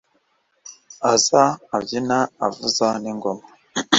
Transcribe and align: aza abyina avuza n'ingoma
aza 1.13 1.43
abyina 1.75 2.17
avuza 2.45 2.87
n'ingoma 3.01 3.43